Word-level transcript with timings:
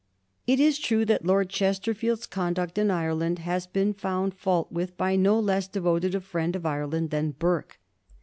It 0.47 0.59
is 0.59 0.79
true 0.79 1.05
that 1.05 1.27
Lord 1.27 1.49
Chesterfield's 1.51 2.25
conduct 2.25 2.79
in 2.79 2.89
Ireland 2.89 3.37
has 3.37 3.67
been 3.67 3.93
found 3.93 4.33
fault 4.33 4.71
with 4.71 4.97
by 4.97 5.15
no 5.15 5.39
less 5.39 5.67
devoted 5.67 6.15
a 6.15 6.19
friend 6.21 6.55
of 6.55 6.65
Ireland 6.65 7.11
than 7.11 7.33
Burke. 7.37 7.79